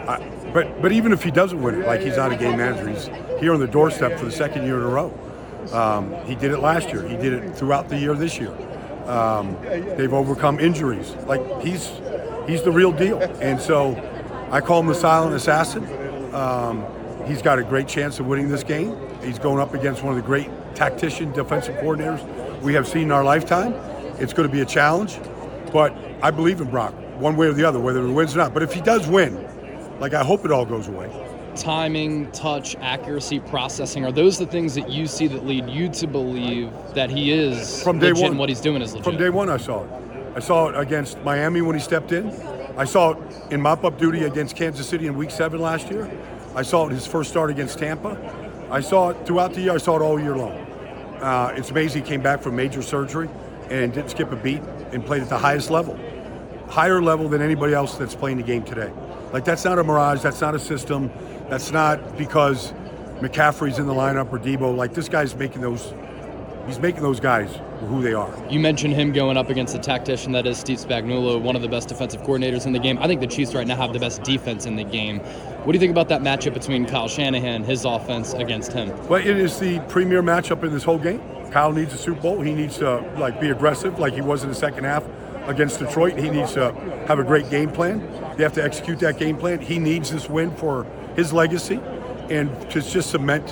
I, 0.08 0.18
but 0.54 0.80
but 0.80 0.92
even 0.92 1.12
if 1.12 1.22
he 1.22 1.30
doesn't 1.30 1.60
win 1.60 1.82
it, 1.82 1.86
like 1.86 2.00
he's 2.00 2.16
not 2.16 2.32
a 2.32 2.36
game 2.36 2.56
manager, 2.56 2.88
he's 2.88 3.06
here 3.40 3.52
on 3.52 3.60
the 3.60 3.66
doorstep 3.66 4.18
for 4.18 4.24
the 4.24 4.32
second 4.32 4.64
year 4.64 4.76
in 4.78 4.82
a 4.82 4.88
row. 4.88 5.12
Um, 5.72 6.14
he 6.24 6.34
did 6.34 6.52
it 6.52 6.58
last 6.58 6.88
year. 6.88 7.06
He 7.06 7.16
did 7.16 7.32
it 7.32 7.56
throughout 7.56 7.88
the 7.88 7.98
year 7.98 8.14
this 8.14 8.38
year. 8.38 8.52
Um, 9.06 9.56
they've 9.62 10.12
overcome 10.12 10.60
injuries. 10.60 11.14
Like 11.26 11.62
he's 11.62 11.90
he's 12.46 12.62
the 12.62 12.72
real 12.72 12.92
deal. 12.92 13.18
And 13.40 13.60
so 13.60 13.96
I 14.50 14.60
call 14.60 14.80
him 14.80 14.86
the 14.86 14.94
silent 14.94 15.34
assassin. 15.34 15.84
Um, 16.34 16.84
he's 17.26 17.42
got 17.42 17.58
a 17.58 17.64
great 17.64 17.88
chance 17.88 18.18
of 18.18 18.26
winning 18.26 18.48
this 18.48 18.62
game. 18.62 18.96
He's 19.22 19.38
going 19.38 19.60
up 19.60 19.74
against 19.74 20.02
one 20.02 20.16
of 20.16 20.22
the 20.22 20.26
great 20.26 20.48
tactician, 20.74 21.32
defensive 21.32 21.76
coordinators 21.76 22.22
we 22.62 22.74
have 22.74 22.86
seen 22.88 23.04
in 23.04 23.12
our 23.12 23.24
lifetime. 23.24 23.72
It's 24.18 24.32
going 24.32 24.48
to 24.48 24.52
be 24.52 24.60
a 24.60 24.66
challenge, 24.66 25.18
but 25.72 25.96
I 26.22 26.30
believe 26.30 26.60
in 26.60 26.70
Brock, 26.70 26.92
one 27.18 27.36
way 27.36 27.46
or 27.46 27.52
the 27.52 27.64
other, 27.64 27.78
whether 27.78 28.04
he 28.06 28.12
wins 28.12 28.34
or 28.34 28.38
not. 28.38 28.52
But 28.54 28.62
if 28.62 28.72
he 28.72 28.80
does 28.80 29.06
win, 29.06 29.46
like 30.00 30.14
I 30.14 30.24
hope 30.24 30.44
it 30.44 30.50
all 30.50 30.64
goes 30.64 30.88
away, 30.88 31.08
Timing, 31.58 32.30
touch, 32.30 32.76
accuracy, 32.76 33.40
processing, 33.40 34.04
are 34.04 34.12
those 34.12 34.38
the 34.38 34.46
things 34.46 34.74
that 34.76 34.88
you 34.88 35.06
see 35.06 35.26
that 35.26 35.44
lead 35.44 35.68
you 35.68 35.88
to 35.90 36.06
believe 36.06 36.70
that 36.94 37.10
he 37.10 37.32
is 37.32 37.82
From 37.82 37.98
day 37.98 38.08
legit 38.08 38.22
one. 38.22 38.30
and 38.32 38.38
what 38.38 38.48
he's 38.48 38.60
doing 38.60 38.80
is 38.80 38.92
legit? 38.92 39.04
From 39.04 39.16
day 39.16 39.28
one, 39.28 39.50
I 39.50 39.56
saw 39.56 39.82
it. 39.84 39.90
I 40.36 40.40
saw 40.40 40.68
it 40.68 40.78
against 40.78 41.18
Miami 41.24 41.60
when 41.60 41.74
he 41.74 41.82
stepped 41.82 42.12
in. 42.12 42.30
I 42.76 42.84
saw 42.84 43.10
it 43.10 43.18
in 43.50 43.60
mop-up 43.60 43.98
duty 43.98 44.22
against 44.24 44.54
Kansas 44.54 44.88
City 44.88 45.08
in 45.08 45.16
Week 45.16 45.32
Seven 45.32 45.60
last 45.60 45.90
year. 45.90 46.08
I 46.54 46.62
saw 46.62 46.86
it 46.86 46.92
his 46.92 47.06
first 47.06 47.30
start 47.30 47.50
against 47.50 47.78
Tampa. 47.78 48.16
I 48.70 48.80
saw 48.80 49.10
it 49.10 49.26
throughout 49.26 49.52
the 49.54 49.60
year. 49.62 49.72
I 49.72 49.78
saw 49.78 49.96
it 49.96 50.02
all 50.02 50.20
year 50.20 50.36
long. 50.36 50.52
Uh, 51.20 51.52
it's 51.56 51.70
amazing 51.70 52.04
he 52.04 52.08
came 52.08 52.22
back 52.22 52.40
from 52.40 52.54
major 52.54 52.82
surgery 52.82 53.28
and 53.68 53.92
didn't 53.92 54.10
skip 54.10 54.30
a 54.30 54.36
beat 54.36 54.62
and 54.92 55.04
played 55.04 55.22
at 55.22 55.28
the 55.28 55.38
highest 55.38 55.70
level, 55.70 55.98
higher 56.68 57.02
level 57.02 57.28
than 57.28 57.42
anybody 57.42 57.74
else 57.74 57.96
that's 57.96 58.14
playing 58.14 58.36
the 58.36 58.44
game 58.44 58.62
today. 58.62 58.92
Like 59.32 59.44
that's 59.44 59.64
not 59.64 59.78
a 59.78 59.84
mirage. 59.84 60.22
That's 60.22 60.40
not 60.40 60.54
a 60.54 60.58
system. 60.58 61.10
That's 61.48 61.70
not 61.70 62.16
because 62.16 62.72
McCaffrey's 63.20 63.78
in 63.78 63.86
the 63.86 63.94
lineup 63.94 64.32
or 64.32 64.38
Deebo. 64.38 64.76
Like 64.76 64.94
this 64.94 65.08
guy's 65.08 65.34
making 65.34 65.62
those. 65.62 65.92
He's 66.66 66.78
making 66.78 67.02
those 67.02 67.18
guys 67.18 67.50
who 67.80 68.02
they 68.02 68.12
are. 68.12 68.30
You 68.50 68.60
mentioned 68.60 68.92
him 68.92 69.10
going 69.12 69.38
up 69.38 69.48
against 69.48 69.74
a 69.74 69.78
tactician 69.78 70.32
that 70.32 70.46
is 70.46 70.58
Steve 70.58 70.78
Spagnuolo, 70.78 71.40
one 71.40 71.56
of 71.56 71.62
the 71.62 71.68
best 71.68 71.88
defensive 71.88 72.22
coordinators 72.22 72.66
in 72.66 72.74
the 72.74 72.78
game. 72.78 72.98
I 72.98 73.06
think 73.06 73.22
the 73.22 73.26
Chiefs 73.26 73.54
right 73.54 73.66
now 73.66 73.76
have 73.76 73.94
the 73.94 73.98
best 73.98 74.22
defense 74.22 74.66
in 74.66 74.76
the 74.76 74.84
game. 74.84 75.20
What 75.20 75.72
do 75.72 75.72
you 75.72 75.80
think 75.80 75.92
about 75.92 76.10
that 76.10 76.20
matchup 76.20 76.52
between 76.52 76.84
Kyle 76.84 77.08
Shanahan, 77.08 77.64
his 77.64 77.86
offense, 77.86 78.34
against 78.34 78.72
him? 78.72 78.90
Well, 79.08 79.20
it 79.20 79.38
is 79.38 79.58
the 79.58 79.80
premier 79.88 80.22
matchup 80.22 80.62
in 80.62 80.72
this 80.72 80.84
whole 80.84 80.98
game. 80.98 81.22
Kyle 81.50 81.72
needs 81.72 81.94
a 81.94 81.98
Super 81.98 82.20
Bowl. 82.20 82.40
He 82.42 82.54
needs 82.54 82.76
to 82.78 82.98
like 83.18 83.40
be 83.40 83.48
aggressive, 83.48 83.98
like 83.98 84.12
he 84.12 84.20
was 84.20 84.42
in 84.42 84.50
the 84.50 84.54
second 84.54 84.84
half 84.84 85.04
against 85.46 85.78
Detroit. 85.78 86.18
He 86.18 86.28
needs 86.28 86.52
to 86.52 86.72
have 87.06 87.18
a 87.18 87.24
great 87.24 87.48
game 87.48 87.70
plan. 87.70 88.00
They 88.38 88.44
have 88.44 88.52
to 88.52 88.62
execute 88.62 89.00
that 89.00 89.18
game 89.18 89.36
plan. 89.36 89.58
He 89.58 89.80
needs 89.80 90.12
this 90.12 90.30
win 90.30 90.54
for 90.54 90.86
his 91.16 91.32
legacy 91.32 91.80
and 92.30 92.48
to 92.70 92.80
just 92.80 93.10
cement 93.10 93.50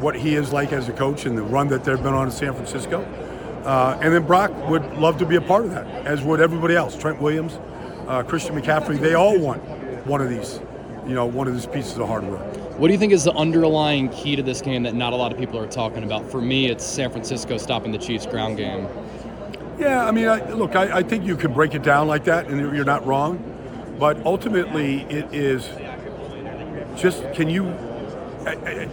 what 0.00 0.14
he 0.14 0.34
is 0.34 0.52
like 0.52 0.70
as 0.70 0.86
a 0.86 0.92
coach 0.92 1.24
and 1.24 1.36
the 1.36 1.42
run 1.42 1.68
that 1.68 1.82
they've 1.82 2.02
been 2.02 2.12
on 2.12 2.26
in 2.26 2.30
San 2.30 2.52
Francisco. 2.52 3.00
Uh, 3.64 3.98
and 4.02 4.12
then 4.12 4.26
Brock 4.26 4.52
would 4.68 4.84
love 4.98 5.18
to 5.20 5.24
be 5.26 5.36
a 5.36 5.40
part 5.40 5.64
of 5.64 5.70
that, 5.70 5.86
as 6.06 6.20
would 6.20 6.42
everybody 6.42 6.76
else. 6.76 6.94
Trent 6.94 7.22
Williams, 7.22 7.58
uh, 8.06 8.22
Christian 8.22 8.54
McCaffrey, 8.54 9.00
they 9.00 9.14
all 9.14 9.38
want 9.38 9.62
one 10.06 10.20
of 10.20 10.28
these, 10.28 10.60
you 11.06 11.14
know, 11.14 11.24
one 11.24 11.48
of 11.48 11.54
these 11.54 11.64
pieces 11.66 11.96
of 11.96 12.06
hardware. 12.06 12.38
What 12.76 12.88
do 12.88 12.92
you 12.92 12.98
think 12.98 13.14
is 13.14 13.24
the 13.24 13.32
underlying 13.32 14.10
key 14.10 14.36
to 14.36 14.42
this 14.42 14.60
game 14.60 14.82
that 14.82 14.94
not 14.94 15.14
a 15.14 15.16
lot 15.16 15.32
of 15.32 15.38
people 15.38 15.58
are 15.58 15.66
talking 15.66 16.04
about? 16.04 16.30
For 16.30 16.42
me, 16.42 16.66
it's 16.66 16.84
San 16.84 17.10
Francisco 17.10 17.56
stopping 17.56 17.92
the 17.92 17.98
Chiefs' 17.98 18.26
ground 18.26 18.58
game. 18.58 18.88
Yeah, 19.78 20.04
I 20.04 20.10
mean, 20.10 20.28
I, 20.28 20.50
look, 20.50 20.76
I, 20.76 20.98
I 20.98 21.02
think 21.02 21.24
you 21.24 21.34
can 21.34 21.54
break 21.54 21.74
it 21.74 21.82
down 21.82 22.08
like 22.08 22.24
that, 22.24 22.48
and 22.48 22.76
you're 22.76 22.84
not 22.84 23.06
wrong. 23.06 23.54
But 23.98 24.24
ultimately, 24.24 25.02
it 25.02 25.34
is 25.34 25.68
just 26.96 27.32
can 27.34 27.48
you, 27.48 27.64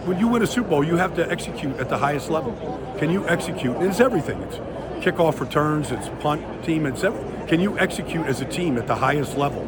when 0.04 0.18
you 0.18 0.28
win 0.28 0.42
a 0.42 0.46
Super 0.46 0.68
Bowl, 0.68 0.84
you 0.84 0.96
have 0.96 1.14
to 1.16 1.30
execute 1.30 1.76
at 1.76 1.88
the 1.88 1.98
highest 1.98 2.30
level. 2.30 2.52
Can 2.98 3.10
you 3.10 3.26
execute? 3.28 3.76
It's 3.78 4.00
everything. 4.00 4.42
It's 4.42 4.56
kickoff 5.04 5.40
returns, 5.40 5.90
it's 5.90 6.08
punt 6.20 6.64
team, 6.64 6.86
it's 6.86 7.04
everything. 7.04 7.46
Can 7.46 7.60
you 7.60 7.78
execute 7.78 8.26
as 8.26 8.40
a 8.40 8.44
team 8.44 8.76
at 8.78 8.86
the 8.86 8.96
highest 8.96 9.36
level? 9.36 9.64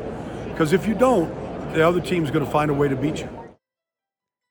Because 0.51 0.73
if 0.73 0.89
you 0.89 0.95
don't, 0.95 1.29
the 1.73 1.87
other 1.87 2.01
team's 2.01 2.31
going 2.31 2.45
to 2.45 2.51
find 2.51 2.71
a 2.71 2.75
way 2.75 2.89
to 2.89 2.97
beat 2.97 3.21
you. 3.21 3.29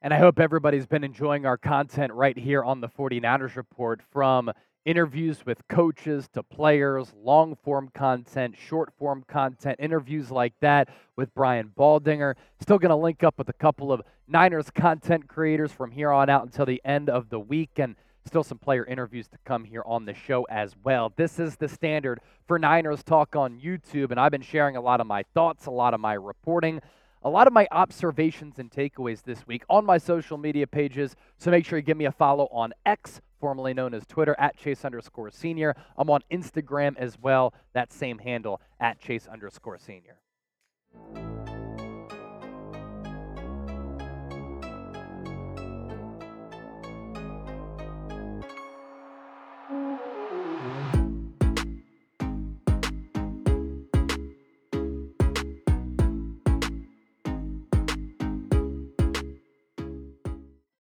And 0.02 0.14
I 0.14 0.20
hope 0.20 0.40
everybody's 0.40 0.86
been 0.86 1.04
enjoying 1.04 1.46
our 1.46 1.58
content 1.58 2.14
right 2.14 2.38
here 2.38 2.64
on 2.64 2.80
the 2.80 2.88
49ers 2.88 3.56
Report 3.56 4.02
from 4.12 4.52
interviews 4.88 5.46
with 5.46 5.68
coaches 5.68 6.30
to 6.34 6.42
players, 6.42 7.14
long 7.22 7.58
form 7.58 7.90
content, 7.94 8.56
short 8.58 8.94
form 8.98 9.22
content, 9.28 9.76
interviews 9.80 10.32
like 10.32 10.54
that 10.62 10.88
with 11.18 11.34
Brian 11.36 11.70
Baldinger. 11.78 12.36
Still 12.62 12.80
going 12.80 12.92
to 12.92 12.96
link 12.96 13.22
up 13.22 13.38
with 13.38 13.50
a 13.50 13.54
couple 13.54 13.92
of 13.92 14.02
Niners 14.30 14.70
content 14.70 15.28
creators 15.28 15.74
from 15.74 15.92
here 15.92 16.12
on 16.12 16.30
out 16.30 16.44
until 16.44 16.66
the 16.66 16.82
end 16.86 17.10
of 17.10 17.30
the 17.30 17.40
week. 17.40 17.72
And 17.76 17.98
still 18.26 18.46
some 18.46 18.60
player 18.60 18.86
interviews 18.86 19.28
to 19.28 19.38
come 19.44 19.66
here 19.66 19.84
on 19.86 20.06
the 20.06 20.14
show 20.14 20.46
as 20.50 20.74
well. 20.82 21.12
This 21.18 21.38
is 21.38 21.58
the 21.58 21.68
standard 21.68 22.22
for 22.48 22.58
Niners 22.58 23.04
Talk 23.04 23.36
on 23.36 23.60
YouTube. 23.60 24.12
And 24.12 24.20
I've 24.20 24.32
been 24.32 24.42
sharing 24.42 24.78
a 24.78 24.82
lot 24.82 25.02
of 25.02 25.08
my 25.08 25.24
thoughts, 25.34 25.66
a 25.66 25.72
lot 25.72 25.94
of 25.96 26.00
my 26.00 26.14
reporting 26.14 26.82
a 27.24 27.30
lot 27.30 27.48
of 27.48 27.54
my 27.54 27.68
observations 27.72 28.60
and 28.60 28.72
takeaways 28.72 29.24
this 29.24 29.46
week 29.48 29.64
on 29.70 29.86
my 29.86 29.98
social 29.98 30.38
media 30.38 30.68
pages. 30.68 31.16
So 31.38 31.52
make 31.52 31.66
sure 31.66 31.78
you 31.78 31.84
give 31.84 31.98
me 31.98 32.06
a 32.06 32.12
follow 32.12 32.48
on 32.52 32.74
X, 32.86 33.22
formerly 33.40 33.74
known 33.74 33.94
as 33.94 34.06
Twitter, 34.06 34.36
at 34.40 34.58
Chase 34.58 34.86
underscore 34.86 35.32
senior. 35.32 35.76
I'm 35.98 36.10
on 36.10 36.22
Instagram 36.32 36.98
as 36.98 37.18
well, 37.20 37.54
that 37.74 37.92
same 37.92 38.20
handle, 38.20 38.62
at 38.80 39.00
Chase 39.00 39.28
underscore 39.28 39.78
senior. 39.78 40.18